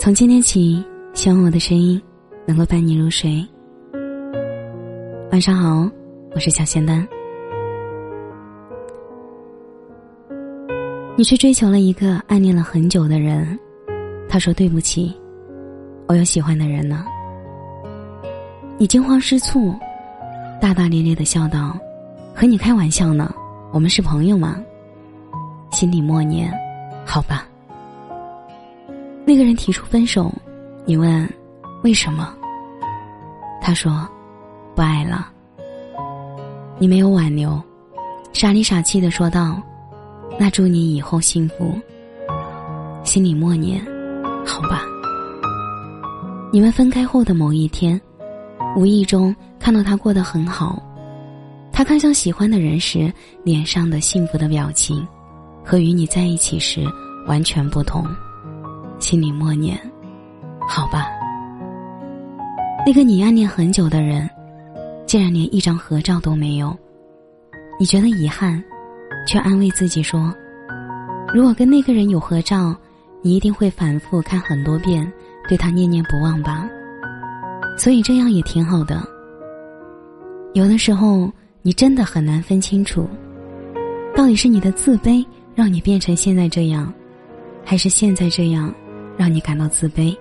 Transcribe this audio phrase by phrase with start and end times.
[0.00, 2.00] 从今天起，希望我的声音
[2.46, 3.44] 能够伴你入睡。
[5.32, 5.90] 晚上好，
[6.36, 7.06] 我是小仙丹。
[11.16, 13.58] 你去追求了一个暗恋了很久的人，
[14.28, 15.12] 他说对不起，
[16.06, 17.04] 我有喜欢的人了。
[18.78, 19.60] 你惊慌失措，
[20.60, 21.76] 大大咧咧的笑道
[22.32, 23.34] ：“和你开玩笑呢，
[23.72, 24.62] 我们是朋友吗？”
[25.72, 26.56] 心里默念
[27.04, 27.48] ：“好吧。”
[29.28, 30.32] 那个人提出分手，
[30.86, 31.28] 你问
[31.82, 32.34] 为什么？
[33.60, 34.08] 他说
[34.74, 35.30] 不爱了。
[36.78, 37.62] 你没有挽留，
[38.32, 39.60] 傻里傻气的说道
[40.40, 41.78] ：“那祝你以后幸福。”
[43.04, 43.84] 心里默念
[44.46, 44.86] ：“好吧。”
[46.50, 48.00] 你们分开后的某一天，
[48.78, 50.82] 无意中看到他过得很好，
[51.70, 53.12] 他看向喜欢的人时
[53.44, 55.06] 脸上的幸福的表情，
[55.62, 56.82] 和与你在一起时
[57.26, 58.06] 完全不同。
[58.98, 59.78] 心里默念
[60.68, 61.06] ：“好吧。”
[62.86, 64.28] 那个你暗恋很久的人，
[65.06, 66.76] 竟然连一张合照都没有，
[67.78, 68.62] 你觉得遗憾，
[69.26, 70.32] 却安慰自己说
[71.34, 72.74] ：“如果跟那个人有合照，
[73.22, 75.10] 你一定会反复看很多遍，
[75.48, 76.68] 对他念念不忘吧。”
[77.76, 79.06] 所以这样也挺好的。
[80.54, 81.30] 有的时候，
[81.62, 83.08] 你真的很难分清楚，
[84.16, 85.24] 到底是你的自卑
[85.54, 86.92] 让你变成现在这样，
[87.64, 88.74] 还是现在这样。
[89.18, 90.16] 让你感到自卑，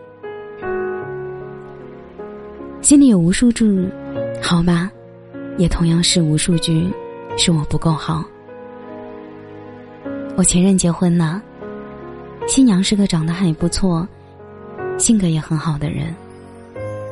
[2.82, 3.88] 心里有无数句
[4.42, 4.92] “好吧”，
[5.58, 6.92] 也同样是无数句
[7.38, 8.26] “是我不够好”。
[10.36, 11.42] 我前任结婚了，
[12.48, 14.08] 新娘是个长得还不错、
[14.98, 16.14] 性格也很好的人。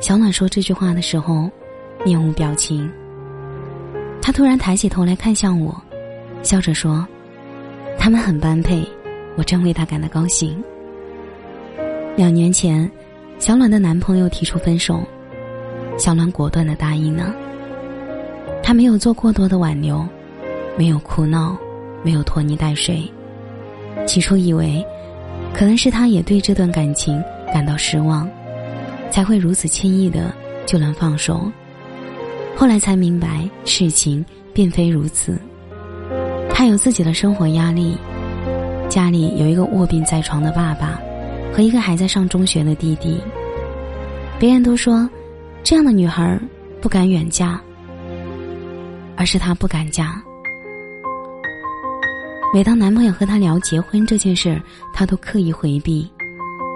[0.00, 1.48] 小暖说这句话的时候，
[2.04, 2.90] 面无表情。
[4.20, 5.80] 他突然抬起头来看向我，
[6.42, 7.06] 笑着说
[7.96, 8.84] ：“他们很般配，
[9.36, 10.60] 我真为他感到高兴。”
[12.16, 12.90] 两年前，
[13.38, 15.02] 小暖的男朋友提出分手，
[15.98, 17.34] 小暖果断的答应了。
[18.62, 20.02] 他没有做过多的挽留，
[20.78, 21.54] 没有哭闹，
[22.02, 23.02] 没有拖泥带水。
[24.06, 24.82] 起初以为，
[25.52, 28.26] 可能是他也对这段感情感到失望，
[29.10, 30.32] 才会如此轻易的
[30.64, 31.52] 就能放手。
[32.56, 34.24] 后来才明白，事情
[34.54, 35.38] 并非如此。
[36.48, 37.98] 他有自己的生活压力，
[38.88, 40.98] 家里有一个卧病在床的爸爸。
[41.52, 43.20] 和一个还在上中学的弟弟，
[44.38, 45.08] 别人都说
[45.62, 46.38] 这样的女孩
[46.80, 47.60] 不敢远嫁，
[49.16, 50.22] 而是她不敢嫁。
[52.54, 54.60] 每当男朋友和她聊结婚这件事，
[54.92, 56.10] 她都刻意回避，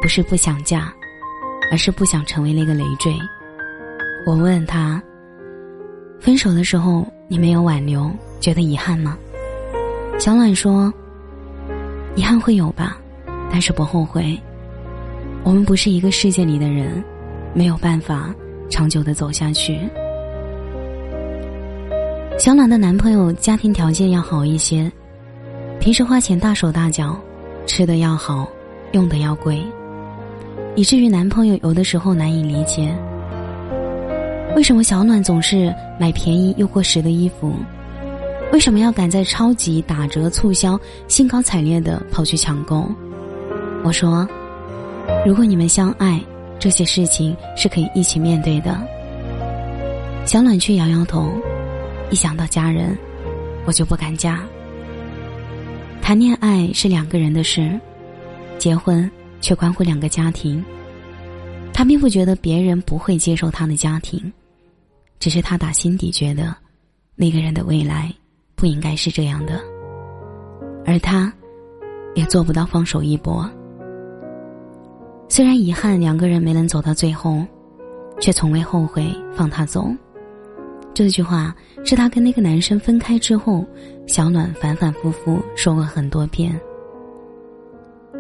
[0.01, 0.93] 不是不想嫁，
[1.71, 3.15] 而是不想成为那个累赘。
[4.27, 5.03] 我问她，
[6.19, 8.11] 分手的时候你没有挽留，
[8.41, 9.17] 觉得遗憾吗？
[10.19, 10.93] 小暖说，
[12.15, 12.99] 遗憾会有吧，
[13.51, 14.39] 但是不后悔。
[15.43, 17.03] 我们不是一个世界里的人，
[17.55, 18.35] 没有办法
[18.69, 19.81] 长久的走下去。
[22.39, 24.91] 小暖的男朋友家庭条件要好一些，
[25.81, 27.19] 平时花钱大手大脚，
[27.67, 28.49] 吃的要好，
[28.93, 29.63] 用的要贵，
[30.77, 32.95] 以至于男朋友有的时候难以理解，
[34.55, 37.55] 为什么小暖总是买便宜又过时的衣服，
[38.53, 40.79] 为什么要赶在超级打折促销，
[41.09, 42.87] 兴高采烈的跑去抢购？
[43.83, 44.29] 我说。
[45.27, 46.21] 如果你们相爱，
[46.59, 48.81] 这些事情是可以一起面对的。
[50.27, 51.33] 小暖却摇摇头，
[52.11, 52.97] 一想到家人，
[53.67, 54.43] 我就不敢嫁。
[56.01, 57.79] 谈恋爱是两个人的事，
[58.59, 59.11] 结婚
[59.41, 60.65] 却关乎两个家庭。
[61.73, 64.33] 他并不觉得别人不会接受他的家庭，
[65.19, 66.55] 只是他打心底觉得，
[67.15, 68.13] 那个人的未来
[68.55, 69.61] 不应该是这样的，
[70.85, 71.33] 而他，
[72.15, 73.49] 也做不到放手一搏。
[75.31, 77.41] 虽然遗憾两个人没能走到最后，
[78.21, 79.89] 却从未后悔放他走。
[80.93, 81.55] 这句话
[81.85, 83.65] 是他跟那个男生分开之后，
[84.09, 86.61] 小暖反反复复说过很多遍。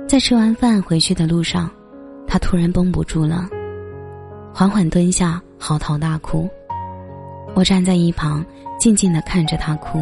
[0.06, 1.68] 在吃完饭回去的路上，
[2.28, 3.48] 他突然绷不住了，
[4.54, 6.48] 缓缓蹲下，嚎啕大哭。
[7.54, 8.46] 我站在一旁，
[8.78, 10.00] 静静的看着他哭，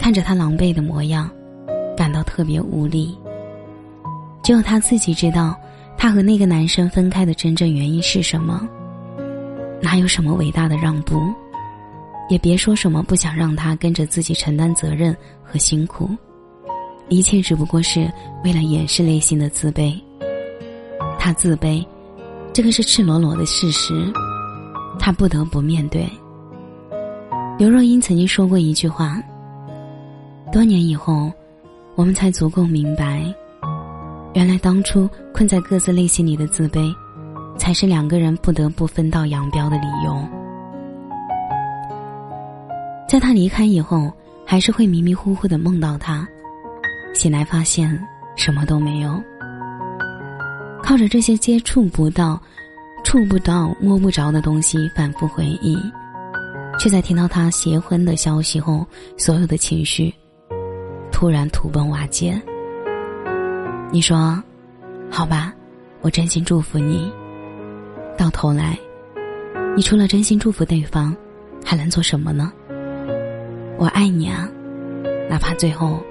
[0.00, 1.30] 看着他狼狈的模样，
[1.96, 3.16] 感到特别无力。
[4.42, 5.56] 只有他自己知道。
[5.98, 8.66] 她和那个男生分开的真正原因是什么？
[9.82, 11.20] 哪有什么伟大的让步？
[12.30, 16.10] 也别说什么不想让他跟着自己承担责任和辛苦，
[17.08, 18.10] 一切只不过是
[18.44, 19.98] 为了掩饰内心的自卑。
[21.18, 21.84] 他自卑，
[22.52, 24.12] 这个是赤裸裸的事实，
[24.98, 26.06] 他不得不面对。
[27.58, 29.20] 刘若英曾经说过一句话：
[30.52, 31.32] 多年以后，
[31.96, 33.24] 我们才足够明白。
[34.34, 36.94] 原来当初困在各自内心里的自卑，
[37.56, 40.22] 才是两个人不得不分道扬镳的理由。
[43.08, 44.12] 在他离开以后，
[44.46, 46.28] 还是会迷迷糊糊的梦到他，
[47.14, 47.98] 醒来发现
[48.36, 49.20] 什么都没有。
[50.82, 52.40] 靠着这些接触不到、
[53.02, 55.76] 触不到、摸不着的东西反复回忆，
[56.78, 58.86] 却在听到他结婚的消息后，
[59.16, 60.14] 所有的情绪
[61.10, 62.40] 突然土崩瓦解。
[63.90, 64.42] 你说
[65.10, 65.52] ：“好吧，
[66.02, 67.10] 我真心祝福你。”
[68.18, 68.78] 到头来，
[69.74, 71.16] 你除了真心祝福对方，
[71.64, 72.52] 还能做什么呢？
[73.78, 74.46] 我爱你啊，
[75.30, 76.02] 哪怕最后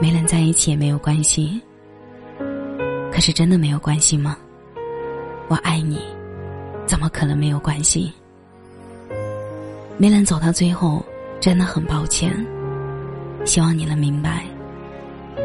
[0.00, 1.60] 没能在一起也没有关系。
[3.12, 4.36] 可是真的没有关系吗？
[5.46, 6.00] 我爱你，
[6.86, 8.12] 怎么可能没有关系？
[9.98, 11.04] 没能走到最后，
[11.38, 12.34] 真的很抱歉。
[13.44, 14.44] 希望你能明白，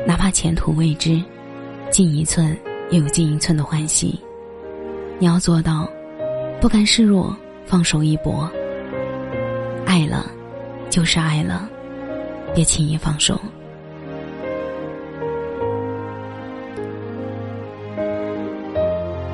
[0.07, 1.21] 哪怕前途未知。
[1.91, 2.57] 进一寸，
[2.89, 4.19] 也有进一寸的欢喜。
[5.17, 5.89] 你要做到，
[6.59, 7.35] 不甘示弱，
[7.65, 8.49] 放手一搏。
[9.85, 10.29] 爱了，
[10.89, 11.69] 就是爱了，
[12.53, 13.39] 别轻易放手。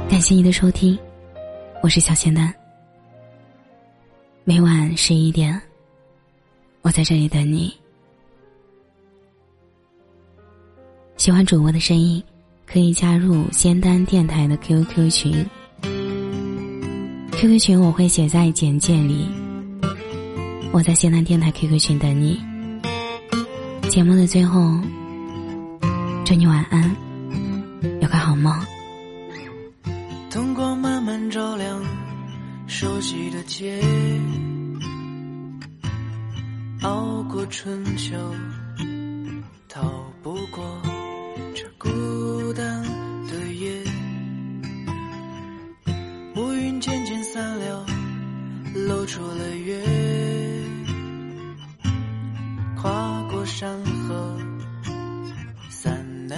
[0.07, 0.97] 感谢你的收听，
[1.81, 2.53] 我是小仙丹。
[4.43, 5.59] 每晚十一点，
[6.81, 7.73] 我在这里等你。
[11.17, 12.23] 喜欢主播的声音。
[12.71, 15.45] 可以加入仙丹电台的 QQ 群
[17.33, 19.27] ，QQ 群我会写在简介里。
[20.71, 22.39] 我在仙丹电台 QQ 群等你。
[23.89, 24.79] 节目的最后，
[26.23, 26.95] 祝你晚安，
[27.99, 28.57] 有个好梦。
[30.29, 31.77] 灯光慢慢照亮
[32.67, 33.81] 熟悉的街，
[36.83, 38.15] 熬过春秋，
[39.67, 39.81] 逃
[40.23, 40.63] 不过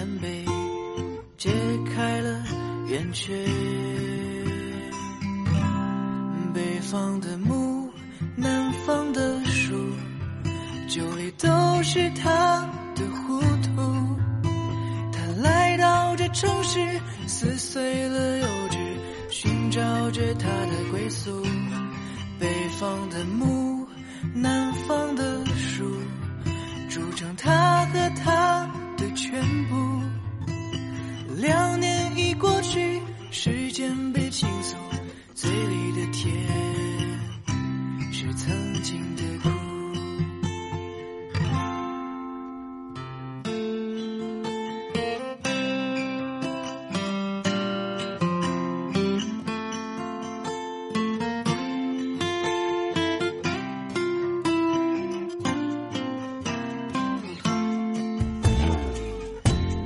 [0.04, 0.46] 南北，
[1.38, 1.50] 揭
[1.96, 2.44] 开了
[2.90, 3.34] 圆缺。
[6.54, 7.90] 北方的木，
[8.36, 9.74] 南方的树，
[10.90, 11.48] 酒里都
[11.84, 14.18] 是他的糊涂。
[15.14, 16.86] 他来到这城市
[17.26, 18.78] 撕碎了幼稚，
[19.30, 21.42] 寻找着他的归宿。
[22.38, 23.88] 北方的木，
[24.36, 25.90] 南方的树，
[26.90, 28.53] 铸成他和他。
[31.44, 34.78] 两年已过去，时间被倾诉，
[35.36, 36.34] 嘴里的甜
[38.14, 39.50] 是曾经的苦。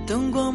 [0.05, 0.53] 灯光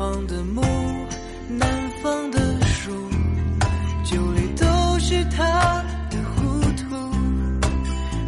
[0.00, 0.62] 方的木，
[1.46, 1.68] 南
[2.02, 2.90] 方的树，
[4.02, 6.96] 酒里都是他的糊涂。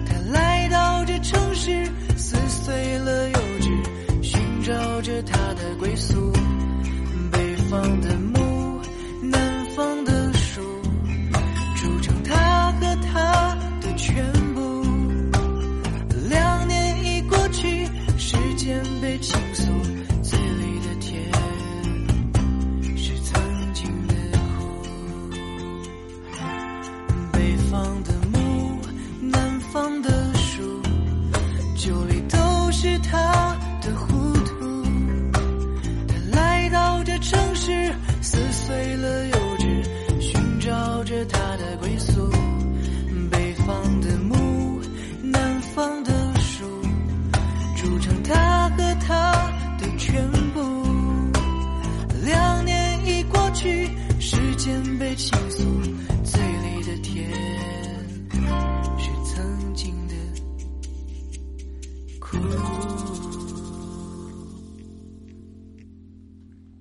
[0.04, 6.30] 他来到这城市，撕碎了幼稚，寻找着他的归宿。
[7.32, 8.00] 北方